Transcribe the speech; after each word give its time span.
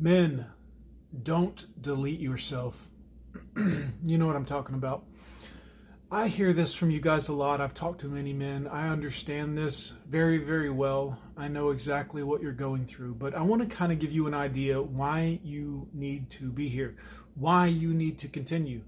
Men, 0.00 0.46
don't 1.22 1.66
delete 1.82 2.20
yourself. 2.20 2.88
you 3.56 4.16
know 4.16 4.26
what 4.26 4.34
I'm 4.34 4.46
talking 4.46 4.74
about. 4.74 5.04
I 6.10 6.28
hear 6.28 6.54
this 6.54 6.72
from 6.72 6.90
you 6.90 7.02
guys 7.02 7.28
a 7.28 7.34
lot. 7.34 7.60
I've 7.60 7.74
talked 7.74 8.00
to 8.00 8.06
many 8.06 8.32
men. 8.32 8.66
I 8.66 8.88
understand 8.88 9.58
this 9.58 9.92
very, 10.08 10.38
very 10.38 10.70
well. 10.70 11.18
I 11.36 11.48
know 11.48 11.68
exactly 11.68 12.22
what 12.22 12.40
you're 12.40 12.52
going 12.52 12.86
through, 12.86 13.16
but 13.16 13.34
I 13.34 13.42
want 13.42 13.60
to 13.60 13.76
kind 13.76 13.92
of 13.92 13.98
give 13.98 14.10
you 14.10 14.26
an 14.26 14.32
idea 14.32 14.80
why 14.80 15.38
you 15.44 15.86
need 15.92 16.30
to 16.30 16.50
be 16.50 16.70
here, 16.70 16.96
why 17.34 17.66
you 17.66 17.92
need 17.92 18.16
to 18.20 18.28
continue. 18.28 18.80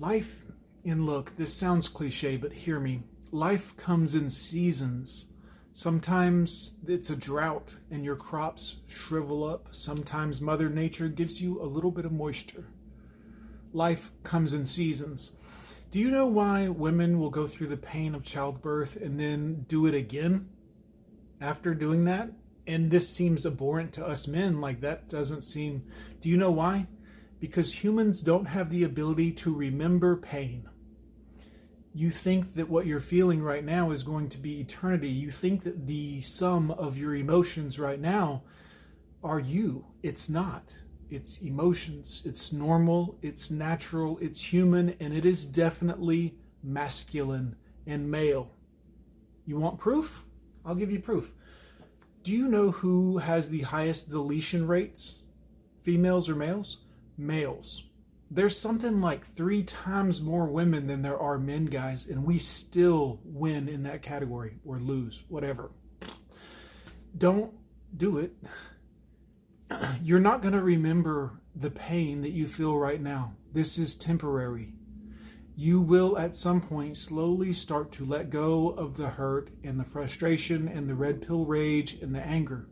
Life, 0.00 0.44
and 0.84 1.06
look, 1.06 1.36
this 1.36 1.54
sounds 1.54 1.88
cliche, 1.88 2.36
but 2.36 2.52
hear 2.52 2.80
me. 2.80 3.04
Life 3.30 3.76
comes 3.76 4.16
in 4.16 4.28
seasons. 4.28 5.26
Sometimes 5.76 6.72
it's 6.88 7.10
a 7.10 7.16
drought 7.16 7.68
and 7.90 8.02
your 8.02 8.16
crops 8.16 8.76
shrivel 8.88 9.44
up. 9.44 9.68
Sometimes 9.72 10.40
Mother 10.40 10.70
Nature 10.70 11.08
gives 11.08 11.42
you 11.42 11.60
a 11.60 11.68
little 11.68 11.90
bit 11.90 12.06
of 12.06 12.12
moisture. 12.12 12.68
Life 13.74 14.10
comes 14.22 14.54
in 14.54 14.64
seasons. 14.64 15.32
Do 15.90 15.98
you 15.98 16.10
know 16.10 16.28
why 16.28 16.68
women 16.68 17.18
will 17.18 17.28
go 17.28 17.46
through 17.46 17.66
the 17.66 17.76
pain 17.76 18.14
of 18.14 18.22
childbirth 18.22 18.96
and 18.96 19.20
then 19.20 19.66
do 19.68 19.84
it 19.84 19.92
again 19.92 20.48
after 21.42 21.74
doing 21.74 22.04
that? 22.04 22.30
And 22.66 22.90
this 22.90 23.10
seems 23.10 23.44
abhorrent 23.44 23.92
to 23.92 24.06
us 24.06 24.26
men. 24.26 24.62
Like, 24.62 24.80
that 24.80 25.10
doesn't 25.10 25.42
seem. 25.42 25.84
Do 26.22 26.30
you 26.30 26.38
know 26.38 26.52
why? 26.52 26.86
Because 27.38 27.84
humans 27.84 28.22
don't 28.22 28.46
have 28.46 28.70
the 28.70 28.84
ability 28.84 29.32
to 29.32 29.54
remember 29.54 30.16
pain 30.16 30.70
you 31.96 32.10
think 32.10 32.54
that 32.56 32.68
what 32.68 32.84
you're 32.84 33.00
feeling 33.00 33.42
right 33.42 33.64
now 33.64 33.90
is 33.90 34.02
going 34.02 34.28
to 34.28 34.36
be 34.36 34.60
eternity. 34.60 35.08
You 35.08 35.30
think 35.30 35.64
that 35.64 35.86
the 35.86 36.20
sum 36.20 36.70
of 36.72 36.98
your 36.98 37.14
emotions 37.14 37.78
right 37.78 37.98
now 37.98 38.42
are 39.24 39.40
you. 39.40 39.86
It's 40.02 40.28
not. 40.28 40.74
It's 41.08 41.38
emotions. 41.38 42.20
It's 42.26 42.52
normal. 42.52 43.18
It's 43.22 43.50
natural. 43.50 44.18
It's 44.18 44.38
human. 44.38 44.94
And 45.00 45.14
it 45.14 45.24
is 45.24 45.46
definitely 45.46 46.34
masculine 46.62 47.56
and 47.86 48.10
male. 48.10 48.50
You 49.46 49.58
want 49.58 49.78
proof? 49.78 50.22
I'll 50.66 50.74
give 50.74 50.90
you 50.90 51.00
proof. 51.00 51.32
Do 52.24 52.30
you 52.30 52.46
know 52.46 52.72
who 52.72 53.16
has 53.16 53.48
the 53.48 53.62
highest 53.62 54.10
deletion 54.10 54.66
rates? 54.66 55.14
Females 55.82 56.28
or 56.28 56.34
males? 56.34 56.76
Males 57.16 57.84
there's 58.30 58.58
something 58.58 59.00
like 59.00 59.34
three 59.34 59.62
times 59.62 60.20
more 60.20 60.46
women 60.46 60.86
than 60.86 61.02
there 61.02 61.18
are 61.18 61.38
men, 61.38 61.66
guys, 61.66 62.06
and 62.06 62.24
we 62.24 62.38
still 62.38 63.20
win 63.24 63.68
in 63.68 63.84
that 63.84 64.02
category 64.02 64.58
or 64.64 64.78
lose, 64.78 65.24
whatever. 65.28 65.70
Don't 67.16 67.52
do 67.96 68.18
it. 68.18 68.32
You're 70.02 70.20
not 70.20 70.42
going 70.42 70.54
to 70.54 70.62
remember 70.62 71.40
the 71.54 71.70
pain 71.70 72.22
that 72.22 72.32
you 72.32 72.48
feel 72.48 72.76
right 72.76 73.00
now. 73.00 73.34
This 73.52 73.78
is 73.78 73.94
temporary. 73.94 74.72
You 75.54 75.80
will 75.80 76.18
at 76.18 76.34
some 76.34 76.60
point 76.60 76.96
slowly 76.98 77.52
start 77.52 77.90
to 77.92 78.04
let 78.04 78.28
go 78.28 78.70
of 78.70 78.96
the 78.96 79.08
hurt 79.08 79.50
and 79.64 79.80
the 79.80 79.84
frustration 79.84 80.68
and 80.68 80.88
the 80.88 80.94
red 80.94 81.26
pill 81.26 81.46
rage 81.46 81.94
and 82.02 82.14
the 82.14 82.20
anger. 82.20 82.66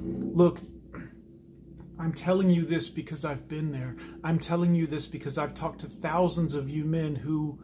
Look, 0.00 0.62
I'm 2.04 2.12
telling 2.12 2.50
you 2.50 2.66
this 2.66 2.90
because 2.90 3.24
I've 3.24 3.48
been 3.48 3.72
there. 3.72 3.96
I'm 4.22 4.38
telling 4.38 4.74
you 4.74 4.86
this 4.86 5.06
because 5.06 5.38
I've 5.38 5.54
talked 5.54 5.80
to 5.80 5.86
thousands 5.86 6.52
of 6.52 6.68
you 6.68 6.84
men 6.84 7.14
who 7.14 7.58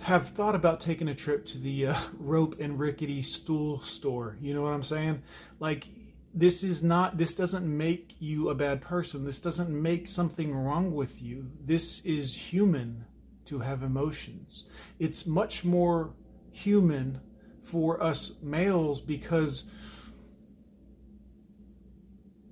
have 0.00 0.30
thought 0.30 0.56
about 0.56 0.80
taking 0.80 1.06
a 1.06 1.14
trip 1.14 1.44
to 1.46 1.58
the 1.58 1.86
uh, 1.86 1.94
rope 2.18 2.58
and 2.58 2.76
rickety 2.76 3.22
stool 3.22 3.80
store. 3.82 4.36
You 4.40 4.54
know 4.54 4.62
what 4.62 4.72
I'm 4.72 4.82
saying? 4.82 5.22
Like, 5.60 5.86
this 6.34 6.64
is 6.64 6.82
not, 6.82 7.16
this 7.16 7.36
doesn't 7.36 7.64
make 7.64 8.16
you 8.18 8.48
a 8.48 8.56
bad 8.56 8.80
person. 8.80 9.24
This 9.24 9.38
doesn't 9.38 9.70
make 9.70 10.08
something 10.08 10.52
wrong 10.52 10.92
with 10.92 11.22
you. 11.22 11.52
This 11.64 12.00
is 12.00 12.34
human 12.34 13.04
to 13.44 13.60
have 13.60 13.84
emotions. 13.84 14.64
It's 14.98 15.26
much 15.26 15.64
more 15.64 16.10
human 16.50 17.20
for 17.62 18.02
us 18.02 18.32
males 18.42 19.00
because 19.00 19.70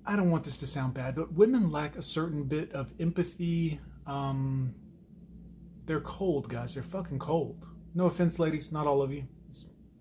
I 0.07 0.15
don't 0.15 0.31
want 0.31 0.45
this 0.45 0.57
to 0.59 0.67
sound 0.67 0.95
bad, 0.95 1.17
but 1.17 1.33
women 1.33 1.71
lack 1.71 1.97
a 1.97 2.03
certain 2.03 2.45
bit 2.45 2.73
of 2.73 2.93
empathy. 3.01 3.81
Um, 4.07 4.75
they're 5.85 6.01
cold, 6.01 6.49
guys. 6.49 6.75
They're 6.75 6.83
fucking 6.83 7.19
cold. 7.19 7.65
No 7.95 8.07
offense, 8.07 8.39
ladies. 8.39 8.71
Not 8.71 8.87
all 8.87 9.03
of 9.03 9.13
you. 9.13 9.25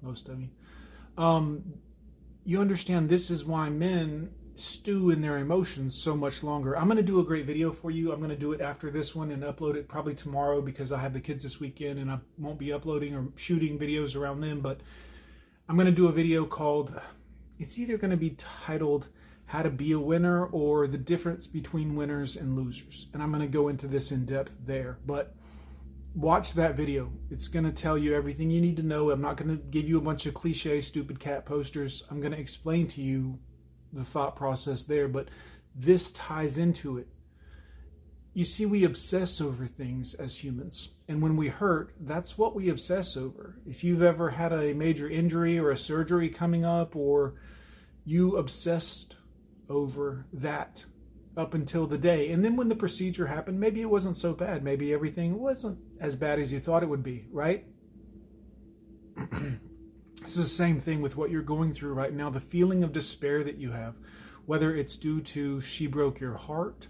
Most 0.02 0.30
of 0.30 0.40
you. 0.40 0.50
Um, 1.18 1.64
you 2.44 2.62
understand 2.62 3.10
this 3.10 3.32
is 3.32 3.46
why 3.46 3.70
men 3.70 4.30
stew 4.56 5.10
in 5.10 5.22
their 5.22 5.38
emotions 5.38 5.96
so 5.96 6.16
much 6.16 6.44
longer. 6.44 6.78
I'm 6.78 6.86
going 6.86 6.98
to 6.98 7.04
do 7.04 7.20
a 7.20 7.24
great 7.24 7.46
video 7.46 7.72
for 7.72 7.92
you. 7.92 8.12
I'm 8.12 8.20
going 8.20 8.30
to 8.30 8.38
do 8.38 8.54
it 8.54 8.62
after 8.62 8.92
this 8.92 9.16
one 9.16 9.32
and 9.32 9.44
upload 9.44 9.76
it 9.76 9.88
probably 9.88 10.14
tomorrow 10.14 10.62
because 10.62 10.92
I 10.92 11.00
have 11.00 11.14
the 11.14 11.20
kids 11.20 11.44
this 11.44 11.60
weekend 11.60 12.00
and 12.00 12.10
I 12.12 12.20
won't 12.38 12.60
be 12.60 12.72
uploading 12.72 13.16
or 13.16 13.28
shooting 13.36 13.78
videos 13.78 14.16
around 14.16 14.42
them. 14.42 14.62
But 14.62 14.82
I'm 15.68 15.76
going 15.76 15.88
to 15.88 15.92
do 15.92 16.08
a 16.08 16.12
video 16.12 16.46
called, 16.46 17.00
it's 17.60 17.80
either 17.80 17.98
going 17.98 18.12
to 18.12 18.18
be 18.18 18.32
titled 18.32 19.08
how 19.46 19.62
to 19.62 19.70
be 19.70 19.92
a 19.92 20.00
winner 20.00 20.46
or 20.46 20.88
the 20.88 20.98
difference 20.98 21.48
between 21.48 21.96
winners 21.96 22.36
and 22.36 22.56
losers. 22.56 23.08
And 23.14 23.22
I'm 23.22 23.30
going 23.30 23.42
to 23.42 23.48
go 23.48 23.68
into 23.68 23.88
this 23.88 24.12
in 24.12 24.26
depth 24.26 24.52
there. 24.66 24.98
But 25.06 25.36
watch 26.16 26.54
that 26.54 26.76
video. 26.76 27.12
It's 27.30 27.48
going 27.48 27.66
to 27.66 27.72
tell 27.72 27.98
you 27.98 28.16
everything 28.16 28.50
you 28.50 28.62
need 28.62 28.78
to 28.78 28.84
know. 28.84 29.12
I'm 29.12 29.22
not 29.22 29.38
going 29.38 29.56
to 29.56 29.64
give 29.64 29.88
you 29.88 29.98
a 29.98 30.02
bunch 30.02 30.26
of 30.26 30.34
cliche, 30.34 30.82
stupid 30.82 31.20
cat 31.20 31.46
posters. 31.46 32.04
I'm 32.10 32.20
going 32.20 32.32
to 32.32 32.40
explain 32.40 32.88
to 32.88 33.02
you 33.02 33.40
the 33.94 34.04
thought 34.04 34.36
process 34.36 34.84
there. 34.84 35.08
But 35.08 35.30
this 35.76 36.12
ties 36.12 36.58
into 36.58 36.98
it. 36.98 37.08
You 38.34 38.44
see, 38.44 38.66
we 38.66 38.84
obsess 38.84 39.40
over 39.40 39.66
things 39.66 40.14
as 40.16 40.44
humans. 40.44 40.90
And 41.08 41.22
when 41.22 41.38
we 41.38 41.48
hurt, 41.48 41.94
that's 42.00 42.38
what 42.38 42.56
we 42.56 42.70
obsess 42.70 43.16
over. 43.16 43.60
If 43.66 43.84
you've 43.84 44.02
ever 44.02 44.32
had 44.32 44.52
a 44.52 44.74
major 44.74 45.08
injury 45.08 45.58
or 45.60 45.70
a 45.70 45.78
surgery 45.78 46.30
coming 46.30 46.66
up, 46.66 46.96
or 46.96 47.36
you 48.04 48.36
obsessed 48.36 49.16
over 49.70 50.26
that 50.34 50.86
up 51.38 51.54
until 51.54 51.86
the 51.86 51.98
day. 51.98 52.32
And 52.32 52.44
then 52.44 52.56
when 52.56 52.70
the 52.70 52.76
procedure 52.76 53.28
happened, 53.28 53.60
maybe 53.60 53.82
it 53.82 53.90
wasn't 53.90 54.16
so 54.16 54.34
bad. 54.34 54.64
Maybe 54.64 54.94
everything 54.94 55.40
wasn't 55.40 55.80
as 56.00 56.16
bad 56.16 56.40
as 56.40 56.52
you 56.52 56.60
thought 56.60 56.84
it 56.84 56.90
would 56.90 57.04
be, 57.04 57.28
right? 57.32 57.66
this 59.32 60.38
is 60.38 60.38
the 60.38 60.46
same 60.46 60.80
thing 60.80 61.02
with 61.02 61.18
what 61.18 61.30
you're 61.30 61.42
going 61.42 61.74
through 61.74 61.94
right 61.94 62.14
now. 62.14 62.30
The 62.30 62.40
feeling 62.40 62.84
of 62.84 62.94
despair 62.94 63.44
that 63.44 63.58
you 63.58 63.72
have, 63.72 63.96
whether 64.46 64.76
it's 64.76 64.96
due 64.96 65.22
to 65.22 65.60
she 65.60 65.88
broke 65.88 66.20
your 66.20 66.36
heart, 66.36 66.88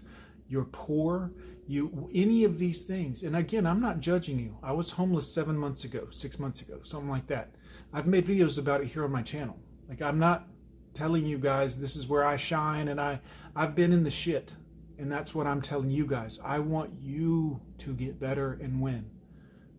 you're 0.48 0.64
poor, 0.64 1.32
you 1.66 2.08
any 2.14 2.44
of 2.44 2.58
these 2.58 2.82
things. 2.82 3.22
And 3.22 3.36
again, 3.36 3.66
I'm 3.66 3.80
not 3.80 4.00
judging 4.00 4.38
you. 4.38 4.56
I 4.62 4.72
was 4.72 4.90
homeless 4.90 5.32
seven 5.32 5.56
months 5.56 5.84
ago, 5.84 6.08
six 6.10 6.38
months 6.38 6.60
ago, 6.60 6.80
something 6.84 7.10
like 7.10 7.26
that. 7.28 7.50
I've 7.92 8.06
made 8.06 8.26
videos 8.26 8.58
about 8.58 8.80
it 8.80 8.88
here 8.88 9.04
on 9.04 9.10
my 9.10 9.22
channel. 9.22 9.58
Like 9.88 10.02
I'm 10.02 10.18
not 10.18 10.48
telling 10.96 11.26
you 11.26 11.38
guys 11.38 11.78
this 11.78 11.94
is 11.94 12.08
where 12.08 12.24
I 12.24 12.36
shine 12.36 12.88
and 12.88 12.98
I 13.00 13.20
I've 13.54 13.74
been 13.74 13.92
in 13.92 14.02
the 14.02 14.10
shit 14.10 14.54
and 14.98 15.12
that's 15.12 15.34
what 15.34 15.46
I'm 15.46 15.60
telling 15.60 15.90
you 15.90 16.06
guys. 16.06 16.40
I 16.42 16.58
want 16.58 16.90
you 17.02 17.60
to 17.78 17.92
get 17.92 18.18
better 18.18 18.58
and 18.62 18.80
win. 18.80 19.10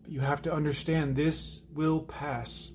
But 0.04 0.12
you 0.12 0.20
have 0.20 0.44
to 0.44 0.54
understand 0.54 1.16
this 1.16 1.64
will 1.74 2.02
pass. 2.02 2.72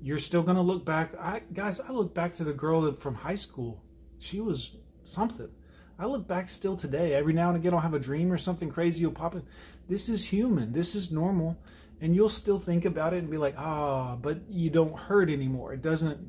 You're 0.00 0.18
still 0.18 0.42
going 0.42 0.56
to 0.56 0.62
look 0.62 0.86
back 0.86 1.14
I 1.20 1.42
guys, 1.52 1.80
I 1.80 1.92
look 1.92 2.14
back 2.14 2.34
to 2.36 2.44
the 2.44 2.54
girl 2.54 2.90
from 2.94 3.14
high 3.14 3.34
school. 3.34 3.82
She 4.18 4.40
was 4.40 4.76
something. 5.04 5.50
I 5.98 6.06
look 6.06 6.26
back 6.26 6.48
still 6.48 6.76
today. 6.76 7.12
Every 7.12 7.34
now 7.34 7.48
and 7.48 7.58
again 7.58 7.74
I'll 7.74 7.80
have 7.80 7.94
a 7.94 7.98
dream 7.98 8.32
or 8.32 8.38
something 8.38 8.70
crazy 8.70 9.04
will 9.04 9.12
pop 9.12 9.34
in. 9.34 9.42
This 9.86 10.08
is 10.08 10.24
human. 10.24 10.72
This 10.72 10.94
is 10.94 11.10
normal. 11.10 11.58
And 12.00 12.14
you'll 12.16 12.30
still 12.30 12.58
think 12.58 12.86
about 12.86 13.12
it 13.12 13.18
and 13.18 13.30
be 13.30 13.36
like, 13.36 13.54
ah, 13.58 14.16
but 14.16 14.40
you 14.48 14.70
don't 14.70 14.98
hurt 14.98 15.30
anymore. 15.30 15.74
It 15.74 15.82
doesn't 15.82 16.26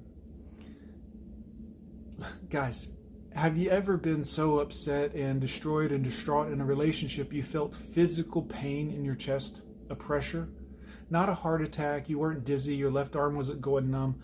guys, 2.50 2.92
have 3.34 3.58
you 3.58 3.70
ever 3.70 3.98
been 3.98 4.24
so 4.24 4.60
upset 4.60 5.14
and 5.14 5.42
destroyed 5.42 5.92
and 5.92 6.04
distraught 6.04 6.52
in 6.52 6.62
a 6.62 6.66
relationship 6.66 7.34
you 7.34 7.44
felt 7.44 7.76
physical 7.76 8.42
pain 8.42 8.92
in 8.92 9.04
your 9.04 9.16
chest, 9.16 9.62
a 9.90 9.96
pressure? 9.96 10.48
Not 11.10 11.30
a 11.30 11.34
heart 11.34 11.62
attack, 11.62 12.10
you 12.10 12.20
weren't 12.20 12.46
dizzy, 12.46 12.76
your 12.76 12.92
left 12.92 13.16
arm 13.16 13.36
wasn't 13.36 13.62
going 13.62 13.92
numb. 13.92 14.22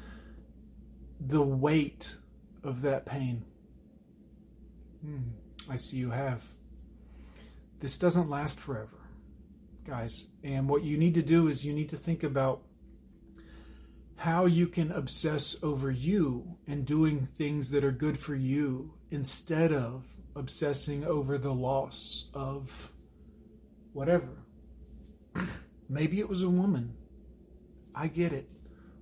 The 1.19 1.41
weight 1.41 2.15
of 2.63 2.81
that 2.81 3.05
pain. 3.05 3.43
Hmm, 5.03 5.29
I 5.69 5.75
see 5.75 5.97
you 5.97 6.11
have. 6.11 6.43
This 7.79 7.97
doesn't 7.97 8.29
last 8.29 8.59
forever, 8.59 8.99
guys. 9.85 10.27
And 10.43 10.69
what 10.69 10.83
you 10.83 10.97
need 10.97 11.15
to 11.15 11.21
do 11.21 11.47
is 11.47 11.65
you 11.65 11.73
need 11.73 11.89
to 11.89 11.97
think 11.97 12.23
about 12.23 12.61
how 14.21 14.45
you 14.45 14.67
can 14.67 14.91
obsess 14.91 15.55
over 15.63 15.89
you 15.89 16.55
and 16.67 16.85
doing 16.85 17.25
things 17.25 17.71
that 17.71 17.83
are 17.83 17.91
good 17.91 18.19
for 18.19 18.35
you 18.35 18.93
instead 19.09 19.73
of 19.73 20.05
obsessing 20.35 21.03
over 21.03 21.39
the 21.39 21.51
loss 21.51 22.25
of 22.35 22.91
whatever. 23.93 24.45
Maybe 25.89 26.19
it 26.19 26.29
was 26.29 26.43
a 26.43 26.49
woman. 26.49 26.93
I 27.95 28.09
get 28.09 28.31
it. 28.31 28.47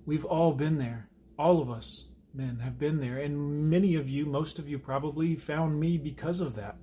We've 0.06 0.24
all 0.24 0.54
been 0.54 0.78
there. 0.78 1.10
All 1.38 1.60
of 1.60 1.68
us. 1.68 2.06
men 2.32 2.60
have 2.60 2.78
been 2.78 2.98
there. 2.98 3.18
And 3.18 3.68
many 3.68 3.96
of 3.96 4.08
you, 4.08 4.24
most 4.24 4.58
of 4.58 4.70
you 4.70 4.78
probably 4.78 5.36
found 5.36 5.78
me 5.78 5.98
because 5.98 6.40
of 6.40 6.54
that. 6.54 6.76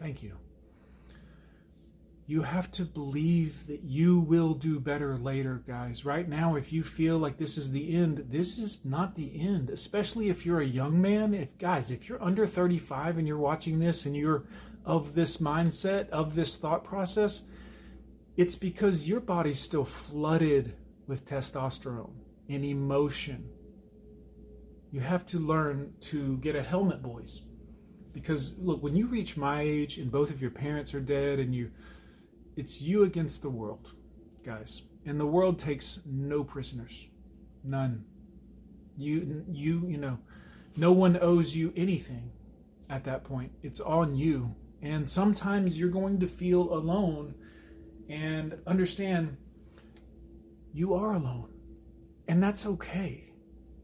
Thank 0.00 0.24
you. 0.24 0.36
You 2.30 2.42
have 2.42 2.70
to 2.70 2.84
believe 2.84 3.66
that 3.66 3.82
you 3.82 4.20
will 4.20 4.54
do 4.54 4.78
better 4.78 5.18
later, 5.18 5.64
guys. 5.66 6.04
Right 6.04 6.28
now, 6.28 6.54
if 6.54 6.72
you 6.72 6.84
feel 6.84 7.18
like 7.18 7.38
this 7.38 7.58
is 7.58 7.72
the 7.72 7.92
end, 7.92 8.26
this 8.30 8.56
is 8.56 8.84
not 8.84 9.16
the 9.16 9.40
end, 9.40 9.68
especially 9.68 10.28
if 10.28 10.46
you're 10.46 10.60
a 10.60 10.64
young 10.64 11.02
man. 11.02 11.34
If 11.34 11.58
guys, 11.58 11.90
if 11.90 12.08
you're 12.08 12.22
under 12.22 12.46
35 12.46 13.18
and 13.18 13.26
you're 13.26 13.36
watching 13.36 13.80
this 13.80 14.06
and 14.06 14.16
you're 14.16 14.44
of 14.84 15.16
this 15.16 15.38
mindset, 15.38 16.08
of 16.10 16.36
this 16.36 16.56
thought 16.56 16.84
process, 16.84 17.42
it's 18.36 18.54
because 18.54 19.08
your 19.08 19.18
body's 19.18 19.58
still 19.58 19.84
flooded 19.84 20.76
with 21.08 21.24
testosterone 21.24 22.14
and 22.48 22.64
emotion. 22.64 23.50
You 24.92 25.00
have 25.00 25.26
to 25.26 25.40
learn 25.40 25.94
to 26.02 26.36
get 26.36 26.54
a 26.54 26.62
helmet, 26.62 27.02
boys. 27.02 27.42
Because 28.12 28.56
look, 28.56 28.84
when 28.84 28.94
you 28.94 29.08
reach 29.08 29.36
my 29.36 29.62
age 29.62 29.98
and 29.98 30.12
both 30.12 30.30
of 30.30 30.40
your 30.40 30.52
parents 30.52 30.94
are 30.94 31.00
dead 31.00 31.40
and 31.40 31.52
you 31.52 31.72
it's 32.60 32.82
you 32.82 33.04
against 33.04 33.40
the 33.40 33.48
world, 33.48 33.94
guys. 34.44 34.82
And 35.06 35.18
the 35.18 35.24
world 35.26 35.58
takes 35.58 35.98
no 36.04 36.44
prisoners. 36.44 37.06
None. 37.64 38.04
You 38.98 39.46
you 39.50 39.86
you 39.88 39.96
know, 39.96 40.18
no 40.76 40.92
one 40.92 41.18
owes 41.22 41.56
you 41.56 41.72
anything 41.74 42.30
at 42.90 43.04
that 43.04 43.24
point. 43.24 43.52
It's 43.62 43.80
on 43.80 44.14
you. 44.14 44.54
And 44.82 45.08
sometimes 45.08 45.78
you're 45.78 45.88
going 45.88 46.20
to 46.20 46.28
feel 46.28 46.74
alone 46.74 47.34
and 48.10 48.58
understand 48.66 49.38
you 50.74 50.92
are 50.92 51.14
alone. 51.14 51.50
And 52.28 52.42
that's 52.42 52.66
okay. 52.66 53.32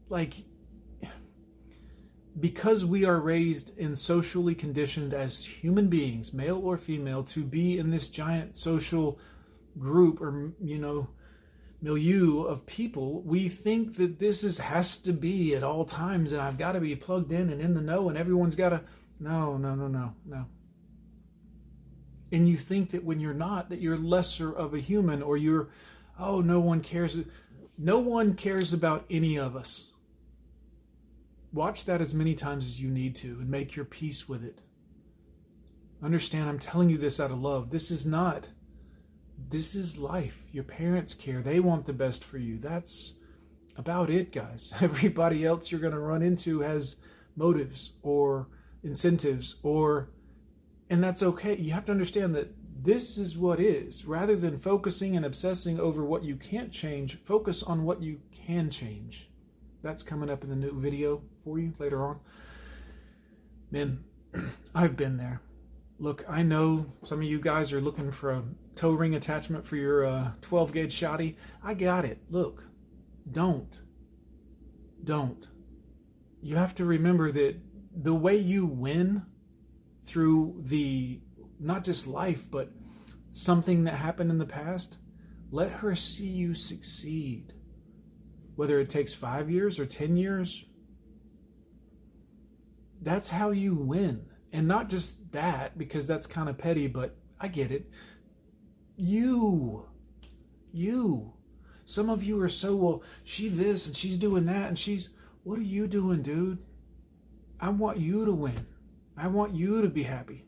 Like 0.07 0.33
because 2.39 2.85
we 2.85 3.05
are 3.05 3.19
raised 3.19 3.77
and 3.79 3.97
socially 3.97 4.55
conditioned 4.55 5.13
as 5.13 5.43
human 5.43 5.87
beings, 5.87 6.33
male 6.33 6.57
or 6.57 6.77
female, 6.77 7.23
to 7.23 7.43
be 7.43 7.77
in 7.77 7.89
this 7.89 8.09
giant 8.09 8.55
social 8.57 9.19
group 9.77 10.21
or, 10.21 10.53
you 10.61 10.77
know, 10.77 11.07
milieu 11.81 12.41
of 12.43 12.65
people, 12.65 13.21
we 13.21 13.47
think 13.47 13.97
that 13.97 14.19
this 14.19 14.43
is 14.43 14.57
has 14.57 14.97
to 14.97 15.13
be 15.13 15.53
at 15.55 15.63
all 15.63 15.85
times 15.85 16.31
and 16.31 16.41
I've 16.41 16.57
got 16.57 16.71
to 16.71 16.79
be 16.79 16.95
plugged 16.95 17.31
in 17.31 17.49
and 17.51 17.61
in 17.61 17.75
the 17.75 17.81
know 17.81 18.09
and 18.09 18.17
everyone's 18.17 18.55
got 18.55 18.69
to 18.69 18.81
no, 19.19 19.57
no, 19.57 19.75
no, 19.75 19.87
no, 19.87 20.13
no. 20.25 20.45
And 22.31 22.49
you 22.49 22.57
think 22.57 22.91
that 22.91 23.03
when 23.03 23.19
you're 23.19 23.33
not 23.33 23.69
that 23.69 23.79
you're 23.79 23.97
lesser 23.97 24.51
of 24.51 24.73
a 24.73 24.79
human 24.79 25.21
or 25.21 25.37
you're 25.37 25.69
oh, 26.19 26.41
no 26.41 26.59
one 26.59 26.81
cares. 26.81 27.17
No 27.77 27.99
one 27.99 28.33
cares 28.33 28.73
about 28.73 29.05
any 29.09 29.37
of 29.37 29.55
us. 29.55 29.85
Watch 31.57 31.85
that 31.85 32.01
as 32.01 32.13
many 32.13 32.35
times 32.35 32.67
as 32.67 32.79
you 32.79 32.91
need 32.91 33.15
to 33.15 33.39
and 33.39 33.49
make 33.49 33.75
your 33.75 33.83
peace 33.83 34.29
with 34.29 34.43
it. 34.43 34.61
Understand, 36.03 36.47
I'm 36.47 36.59
telling 36.59 36.87
you 36.87 36.99
this 36.99 37.19
out 37.19 37.31
of 37.31 37.41
love. 37.41 37.71
This 37.71 37.89
is 37.89 38.05
not, 38.05 38.49
this 39.49 39.73
is 39.73 39.97
life. 39.97 40.43
Your 40.51 40.63
parents 40.63 41.15
care. 41.15 41.41
They 41.41 41.59
want 41.59 41.87
the 41.87 41.93
best 41.93 42.23
for 42.23 42.37
you. 42.37 42.59
That's 42.59 43.15
about 43.75 44.11
it, 44.11 44.31
guys. 44.31 44.71
Everybody 44.81 45.45
else 45.45 45.71
you're 45.71 45.81
going 45.81 45.93
to 45.93 45.99
run 45.99 46.21
into 46.21 46.59
has 46.59 46.97
motives 47.35 47.93
or 48.03 48.49
incentives 48.83 49.55
or, 49.63 50.11
and 50.91 51.03
that's 51.03 51.23
okay. 51.23 51.57
You 51.57 51.73
have 51.73 51.85
to 51.85 51.91
understand 51.91 52.35
that 52.35 52.53
this 52.83 53.17
is 53.17 53.35
what 53.35 53.59
is. 53.59 54.05
Rather 54.05 54.35
than 54.35 54.59
focusing 54.59 55.17
and 55.17 55.25
obsessing 55.25 55.79
over 55.79 56.05
what 56.05 56.23
you 56.23 56.35
can't 56.35 56.71
change, 56.71 57.17
focus 57.25 57.63
on 57.63 57.83
what 57.83 58.03
you 58.03 58.19
can 58.45 58.69
change. 58.69 59.31
That's 59.81 60.03
coming 60.03 60.29
up 60.29 60.43
in 60.43 60.49
the 60.49 60.55
new 60.55 60.79
video 60.79 61.21
for 61.43 61.59
you 61.59 61.73
later 61.77 62.05
on. 62.05 62.19
Man, 63.71 64.03
I've 64.75 64.97
been 64.97 65.17
there. 65.17 65.41
Look, 65.99 66.23
I 66.29 66.43
know 66.43 66.85
some 67.05 67.19
of 67.19 67.23
you 67.23 67.39
guys 67.39 67.73
are 67.73 67.81
looking 67.81 68.11
for 68.11 68.31
a 68.31 68.43
toe 68.75 68.91
ring 68.91 69.15
attachment 69.15 69.65
for 69.65 69.75
your 69.75 70.05
uh, 70.05 70.31
12 70.41 70.73
gauge 70.73 70.99
shotty. 70.99 71.35
I 71.63 71.73
got 71.73 72.05
it. 72.05 72.19
Look, 72.29 72.63
don't. 73.31 73.79
Don't. 75.03 75.47
You 76.41 76.55
have 76.55 76.75
to 76.75 76.85
remember 76.85 77.31
that 77.31 77.55
the 77.95 78.13
way 78.13 78.37
you 78.37 78.65
win 78.65 79.23
through 80.05 80.61
the 80.65 81.19
not 81.59 81.83
just 81.83 82.07
life, 82.07 82.45
but 82.49 82.71
something 83.31 83.83
that 83.85 83.95
happened 83.95 84.29
in 84.29 84.37
the 84.37 84.45
past, 84.45 84.99
let 85.51 85.71
her 85.71 85.95
see 85.95 86.27
you 86.27 86.53
succeed 86.53 87.53
whether 88.57 88.79
it 88.79 88.89
takes 88.89 89.13
five 89.13 89.49
years 89.49 89.79
or 89.79 89.85
10 89.85 90.17
years. 90.17 90.65
That's 93.01 93.29
how 93.29 93.51
you 93.51 93.75
win. 93.75 94.25
And 94.51 94.67
not 94.67 94.89
just 94.89 95.31
that, 95.31 95.77
because 95.77 96.07
that's 96.07 96.25
kind 96.25 96.49
of 96.49 96.57
petty, 96.57 96.87
but 96.87 97.15
I 97.39 97.49
get 97.49 97.71
it. 97.71 97.89
You, 98.95 99.85
you. 100.73 101.33
Some 101.85 102.09
of 102.09 102.23
you 102.23 102.41
are 102.41 102.49
so, 102.49 102.75
well, 102.75 103.03
she 103.23 103.47
this 103.47 103.85
and 103.85 103.95
she's 103.95 104.17
doing 104.17 104.47
that 104.47 104.67
and 104.69 104.77
she's, 104.77 105.09
what 105.43 105.59
are 105.59 105.63
you 105.63 105.85
doing, 105.85 106.23
dude? 106.23 106.57
I 107.59 107.69
want 107.69 107.99
you 107.99 108.25
to 108.25 108.33
win. 108.33 108.65
I 109.15 109.27
want 109.27 109.53
you 109.55 109.83
to 109.83 109.87
be 109.87 110.03
happy. 110.03 110.45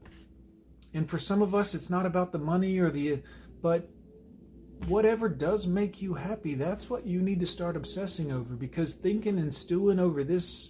And 0.95 1.07
for 1.07 1.19
some 1.19 1.43
of 1.43 1.53
us, 1.53 1.75
it's 1.75 1.91
not 1.91 2.07
about 2.07 2.31
the 2.31 2.39
money 2.39 2.79
or 2.79 2.89
the, 2.89 3.21
but 3.61 3.87
whatever 4.87 5.29
does 5.29 5.67
make 5.67 6.01
you 6.01 6.13
happy, 6.13 6.55
that's 6.55 6.89
what 6.89 7.05
you 7.05 7.21
need 7.21 7.39
to 7.39 7.45
start 7.45 7.75
obsessing 7.75 8.31
over 8.31 8.55
because 8.55 8.93
thinking 8.93 9.37
and 9.39 9.53
stewing 9.53 9.99
over 9.99 10.23
this, 10.23 10.69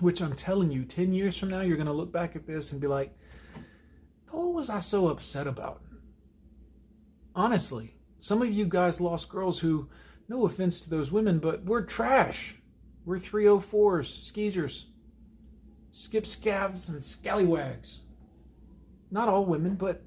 which 0.00 0.20
I'm 0.20 0.34
telling 0.34 0.70
you, 0.70 0.84
10 0.84 1.12
years 1.12 1.36
from 1.36 1.50
now, 1.50 1.60
you're 1.60 1.76
going 1.76 1.86
to 1.86 1.92
look 1.92 2.12
back 2.12 2.36
at 2.36 2.46
this 2.46 2.72
and 2.72 2.80
be 2.80 2.86
like, 2.86 3.14
what 4.30 4.54
was 4.54 4.70
I 4.70 4.80
so 4.80 5.08
upset 5.08 5.46
about? 5.46 5.82
Honestly, 7.34 7.94
some 8.18 8.42
of 8.42 8.52
you 8.52 8.66
guys 8.66 9.00
lost 9.00 9.28
girls 9.28 9.60
who, 9.60 9.88
no 10.28 10.46
offense 10.46 10.80
to 10.80 10.90
those 10.90 11.12
women, 11.12 11.38
but 11.38 11.64
we're 11.64 11.82
trash. 11.82 12.56
We're 13.04 13.18
304s, 13.18 14.22
skeezers, 14.22 14.86
skip 15.90 16.24
scabs, 16.24 16.88
and 16.88 17.04
scallywags. 17.04 18.02
Not 19.10 19.28
all 19.28 19.44
women, 19.44 19.74
but 19.74 20.02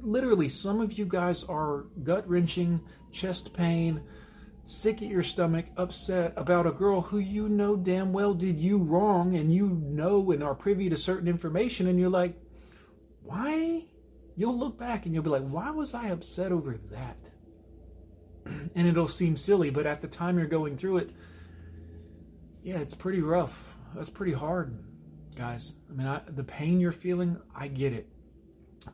literally, 0.00 0.48
some 0.48 0.80
of 0.80 0.98
you 0.98 1.04
guys 1.04 1.44
are 1.44 1.86
gut 2.02 2.28
wrenching, 2.28 2.80
chest 3.10 3.52
pain, 3.52 4.02
sick 4.64 5.02
at 5.02 5.08
your 5.08 5.22
stomach, 5.22 5.66
upset 5.76 6.32
about 6.36 6.66
a 6.66 6.72
girl 6.72 7.00
who 7.00 7.18
you 7.18 7.48
know 7.48 7.76
damn 7.76 8.12
well 8.12 8.34
did 8.34 8.58
you 8.58 8.78
wrong 8.78 9.34
and 9.34 9.52
you 9.52 9.68
know 9.68 10.30
and 10.30 10.42
are 10.42 10.54
privy 10.54 10.88
to 10.88 10.96
certain 10.96 11.28
information, 11.28 11.86
and 11.86 11.98
you're 11.98 12.10
like, 12.10 12.36
why? 13.22 13.86
You'll 14.36 14.58
look 14.58 14.78
back 14.78 15.04
and 15.04 15.14
you'll 15.14 15.24
be 15.24 15.30
like, 15.30 15.46
why 15.46 15.70
was 15.70 15.94
I 15.94 16.08
upset 16.08 16.52
over 16.52 16.76
that? 16.90 17.18
and 18.74 18.88
it'll 18.88 19.08
seem 19.08 19.36
silly, 19.36 19.70
but 19.70 19.86
at 19.86 20.00
the 20.00 20.08
time 20.08 20.38
you're 20.38 20.46
going 20.46 20.76
through 20.76 20.98
it, 20.98 21.10
yeah, 22.62 22.78
it's 22.78 22.94
pretty 22.94 23.20
rough. 23.20 23.76
That's 23.94 24.10
pretty 24.10 24.32
hard, 24.32 24.82
guys. 25.34 25.74
I 25.90 25.92
mean, 25.92 26.06
I, 26.06 26.22
the 26.26 26.44
pain 26.44 26.80
you're 26.80 26.92
feeling, 26.92 27.38
I 27.54 27.68
get 27.68 27.92
it. 27.92 28.11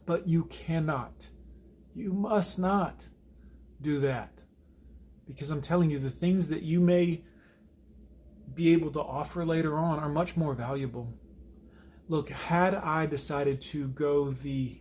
But 0.06 0.28
you 0.28 0.44
cannot, 0.44 1.28
you 1.94 2.12
must 2.12 2.58
not 2.58 3.08
do 3.80 4.00
that. 4.00 4.42
Because 5.26 5.50
I'm 5.50 5.60
telling 5.60 5.90
you, 5.90 5.98
the 5.98 6.10
things 6.10 6.48
that 6.48 6.62
you 6.62 6.80
may 6.80 7.22
be 8.54 8.72
able 8.72 8.90
to 8.92 9.00
offer 9.00 9.44
later 9.44 9.76
on 9.76 9.98
are 9.98 10.08
much 10.08 10.36
more 10.36 10.54
valuable. 10.54 11.12
Look, 12.08 12.30
had 12.30 12.74
I 12.74 13.06
decided 13.06 13.60
to 13.62 13.88
go 13.88 14.30
the 14.30 14.80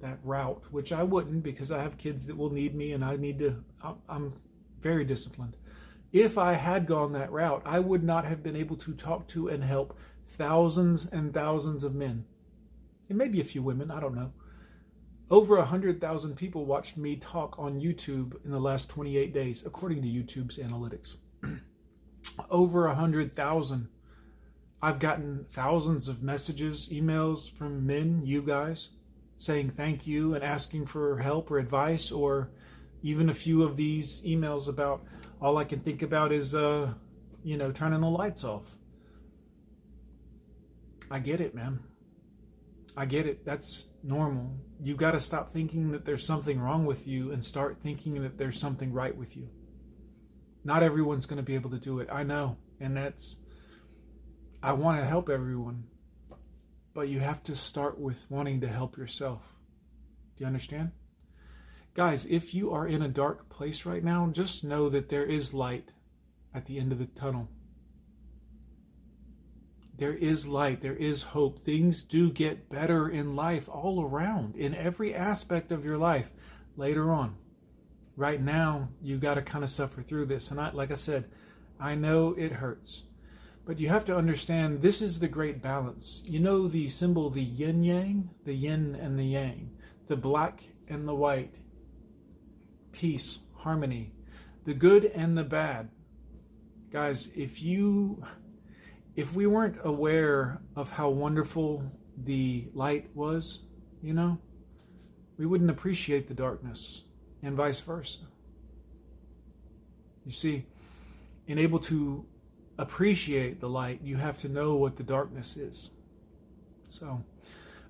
that 0.00 0.18
route, 0.24 0.64
which 0.70 0.92
I 0.92 1.04
wouldn't 1.04 1.42
because 1.42 1.70
I 1.70 1.80
have 1.80 1.96
kids 1.96 2.26
that 2.26 2.36
will 2.36 2.50
need 2.50 2.74
me 2.74 2.92
and 2.92 3.04
I 3.04 3.16
need 3.16 3.38
to, 3.38 3.62
I'm 4.08 4.34
very 4.80 5.04
disciplined. 5.04 5.56
If 6.12 6.36
I 6.36 6.54
had 6.54 6.86
gone 6.86 7.12
that 7.12 7.30
route, 7.30 7.62
I 7.64 7.78
would 7.78 8.02
not 8.02 8.24
have 8.24 8.42
been 8.42 8.56
able 8.56 8.76
to 8.78 8.92
talk 8.94 9.28
to 9.28 9.48
and 9.48 9.62
help 9.62 9.96
thousands 10.36 11.06
and 11.06 11.32
thousands 11.32 11.84
of 11.84 11.94
men 11.94 12.24
and 13.12 13.18
maybe 13.18 13.42
a 13.42 13.44
few 13.44 13.62
women, 13.62 13.90
I 13.90 14.00
don't 14.00 14.14
know. 14.14 14.32
Over 15.30 15.58
100,000 15.58 16.34
people 16.34 16.64
watched 16.64 16.96
me 16.96 17.16
talk 17.16 17.58
on 17.58 17.78
YouTube 17.78 18.42
in 18.42 18.50
the 18.50 18.58
last 18.58 18.88
28 18.88 19.34
days, 19.34 19.66
according 19.66 20.00
to 20.00 20.08
YouTube's 20.08 20.56
analytics. 20.56 21.16
Over 22.50 22.86
100,000. 22.86 23.88
I've 24.80 24.98
gotten 24.98 25.44
thousands 25.52 26.08
of 26.08 26.22
messages, 26.22 26.88
emails 26.90 27.52
from 27.52 27.86
men, 27.86 28.22
you 28.24 28.40
guys, 28.40 28.88
saying 29.36 29.72
thank 29.72 30.06
you 30.06 30.34
and 30.34 30.42
asking 30.42 30.86
for 30.86 31.18
help 31.18 31.50
or 31.50 31.58
advice, 31.58 32.10
or 32.10 32.48
even 33.02 33.28
a 33.28 33.34
few 33.34 33.62
of 33.62 33.76
these 33.76 34.22
emails 34.22 34.70
about 34.70 35.04
all 35.38 35.58
I 35.58 35.64
can 35.64 35.80
think 35.80 36.00
about 36.00 36.32
is, 36.32 36.54
uh, 36.54 36.94
you 37.44 37.58
know, 37.58 37.72
turning 37.72 38.00
the 38.00 38.08
lights 38.08 38.42
off. 38.42 38.64
I 41.10 41.18
get 41.18 41.42
it, 41.42 41.54
man. 41.54 41.80
I 42.96 43.06
get 43.06 43.26
it. 43.26 43.44
That's 43.44 43.86
normal. 44.02 44.54
You've 44.82 44.98
got 44.98 45.12
to 45.12 45.20
stop 45.20 45.48
thinking 45.48 45.92
that 45.92 46.04
there's 46.04 46.26
something 46.26 46.60
wrong 46.60 46.84
with 46.84 47.06
you 47.06 47.32
and 47.32 47.44
start 47.44 47.78
thinking 47.82 48.22
that 48.22 48.36
there's 48.36 48.60
something 48.60 48.92
right 48.92 49.16
with 49.16 49.36
you. 49.36 49.48
Not 50.64 50.82
everyone's 50.82 51.26
going 51.26 51.38
to 51.38 51.42
be 51.42 51.54
able 51.54 51.70
to 51.70 51.78
do 51.78 52.00
it. 52.00 52.08
I 52.12 52.22
know. 52.22 52.58
And 52.80 52.96
that's 52.96 53.38
I 54.62 54.72
want 54.72 55.00
to 55.00 55.06
help 55.06 55.28
everyone, 55.28 55.84
but 56.94 57.08
you 57.08 57.18
have 57.18 57.42
to 57.44 57.56
start 57.56 57.98
with 57.98 58.24
wanting 58.28 58.60
to 58.60 58.68
help 58.68 58.96
yourself. 58.96 59.42
Do 60.36 60.44
you 60.44 60.46
understand? 60.46 60.92
Guys, 61.94 62.26
if 62.26 62.54
you 62.54 62.70
are 62.70 62.86
in 62.86 63.02
a 63.02 63.08
dark 63.08 63.48
place 63.48 63.84
right 63.84 64.04
now, 64.04 64.28
just 64.32 64.62
know 64.62 64.88
that 64.88 65.08
there 65.08 65.24
is 65.24 65.52
light 65.52 65.90
at 66.54 66.66
the 66.66 66.78
end 66.78 66.92
of 66.92 66.98
the 66.98 67.06
tunnel. 67.06 67.48
There 70.02 70.14
is 70.14 70.48
light, 70.48 70.80
there 70.80 70.96
is 70.96 71.22
hope. 71.22 71.60
Things 71.60 72.02
do 72.02 72.28
get 72.28 72.68
better 72.68 73.08
in 73.08 73.36
life 73.36 73.68
all 73.68 74.02
around, 74.02 74.56
in 74.56 74.74
every 74.74 75.14
aspect 75.14 75.70
of 75.70 75.84
your 75.84 75.96
life 75.96 76.32
later 76.76 77.12
on. 77.12 77.36
Right 78.16 78.42
now, 78.42 78.88
you 79.00 79.16
got 79.16 79.34
to 79.34 79.42
kind 79.42 79.62
of 79.62 79.70
suffer 79.70 80.02
through 80.02 80.26
this. 80.26 80.50
And 80.50 80.60
I, 80.60 80.72
like 80.72 80.90
I 80.90 80.94
said, 80.94 81.30
I 81.78 81.94
know 81.94 82.34
it 82.36 82.50
hurts. 82.50 83.04
But 83.64 83.78
you 83.78 83.90
have 83.90 84.04
to 84.06 84.16
understand 84.16 84.82
this 84.82 85.02
is 85.02 85.20
the 85.20 85.28
great 85.28 85.62
balance. 85.62 86.20
You 86.24 86.40
know 86.40 86.66
the 86.66 86.88
symbol, 86.88 87.30
the 87.30 87.40
yin 87.40 87.84
yang, 87.84 88.30
the 88.44 88.54
yin 88.54 88.96
and 88.96 89.16
the 89.16 89.26
yang, 89.26 89.70
the 90.08 90.16
black 90.16 90.64
and 90.88 91.06
the 91.06 91.14
white, 91.14 91.60
peace, 92.90 93.38
harmony, 93.58 94.14
the 94.64 94.74
good 94.74 95.04
and 95.04 95.38
the 95.38 95.44
bad. 95.44 95.90
Guys, 96.90 97.28
if 97.36 97.62
you 97.62 98.24
if 99.16 99.34
we 99.34 99.46
weren't 99.46 99.76
aware 99.84 100.60
of 100.76 100.90
how 100.90 101.10
wonderful 101.10 101.84
the 102.24 102.68
light 102.74 103.08
was, 103.14 103.60
you 104.02 104.14
know, 104.14 104.38
we 105.36 105.46
wouldn't 105.46 105.70
appreciate 105.70 106.28
the 106.28 106.34
darkness 106.34 107.02
and 107.42 107.56
vice 107.56 107.80
versa. 107.80 108.20
You 110.24 110.32
see, 110.32 110.66
in 111.46 111.58
able 111.58 111.80
to 111.80 112.24
appreciate 112.78 113.60
the 113.60 113.68
light, 113.68 114.00
you 114.02 114.16
have 114.16 114.38
to 114.38 114.48
know 114.48 114.76
what 114.76 114.96
the 114.96 115.02
darkness 115.02 115.56
is. 115.56 115.90
So, 116.90 117.22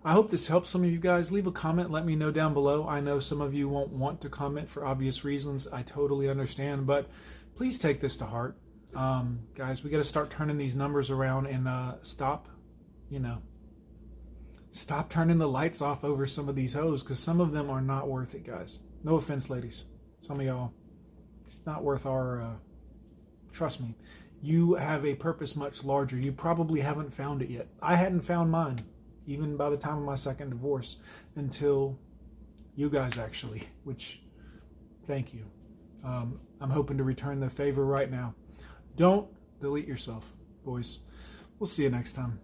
I 0.04 0.12
hope 0.12 0.30
this 0.30 0.48
helps 0.48 0.70
some 0.70 0.82
of 0.82 0.90
you 0.90 0.98
guys. 0.98 1.30
Leave 1.30 1.46
a 1.46 1.52
comment, 1.52 1.90
let 1.90 2.04
me 2.04 2.16
know 2.16 2.32
down 2.32 2.54
below. 2.54 2.88
I 2.88 3.00
know 3.00 3.20
some 3.20 3.40
of 3.40 3.54
you 3.54 3.68
won't 3.68 3.90
want 3.90 4.20
to 4.22 4.28
comment 4.28 4.68
for 4.68 4.84
obvious 4.84 5.24
reasons. 5.24 5.68
I 5.68 5.82
totally 5.82 6.28
understand, 6.28 6.86
but 6.86 7.08
please 7.54 7.78
take 7.78 8.00
this 8.00 8.16
to 8.16 8.26
heart. 8.26 8.56
Um, 8.94 9.40
guys, 9.54 9.82
we 9.82 9.90
got 9.90 9.98
to 9.98 10.04
start 10.04 10.30
turning 10.30 10.58
these 10.58 10.76
numbers 10.76 11.10
around 11.10 11.46
and 11.46 11.66
uh, 11.66 11.94
stop, 12.02 12.48
you 13.08 13.20
know, 13.20 13.38
stop 14.70 15.08
turning 15.08 15.38
the 15.38 15.48
lights 15.48 15.80
off 15.80 16.04
over 16.04 16.26
some 16.26 16.48
of 16.48 16.56
these 16.56 16.74
hoes 16.74 17.02
because 17.02 17.18
some 17.18 17.40
of 17.40 17.52
them 17.52 17.70
are 17.70 17.80
not 17.80 18.08
worth 18.08 18.34
it, 18.34 18.46
guys. 18.46 18.80
No 19.02 19.16
offense, 19.16 19.48
ladies. 19.48 19.84
Some 20.20 20.40
of 20.40 20.46
y'all, 20.46 20.72
it's 21.46 21.60
not 21.64 21.82
worth 21.82 22.06
our, 22.06 22.42
uh, 22.42 22.54
trust 23.50 23.80
me. 23.80 23.96
You 24.42 24.74
have 24.74 25.06
a 25.06 25.14
purpose 25.14 25.56
much 25.56 25.84
larger. 25.84 26.18
You 26.18 26.32
probably 26.32 26.80
haven't 26.80 27.14
found 27.14 27.42
it 27.42 27.48
yet. 27.48 27.68
I 27.80 27.96
hadn't 27.96 28.22
found 28.22 28.50
mine, 28.50 28.80
even 29.26 29.56
by 29.56 29.70
the 29.70 29.76
time 29.76 29.98
of 29.98 30.04
my 30.04 30.16
second 30.16 30.50
divorce, 30.50 30.98
until 31.36 31.98
you 32.74 32.90
guys 32.90 33.18
actually, 33.18 33.68
which 33.84 34.20
thank 35.06 35.32
you. 35.32 35.44
Um, 36.04 36.40
I'm 36.60 36.70
hoping 36.70 36.98
to 36.98 37.04
return 37.04 37.40
the 37.40 37.48
favor 37.48 37.84
right 37.84 38.10
now. 38.10 38.34
Don't 38.96 39.28
delete 39.60 39.86
yourself, 39.86 40.24
boys. 40.64 41.00
We'll 41.58 41.66
see 41.66 41.84
you 41.84 41.90
next 41.90 42.12
time. 42.12 42.40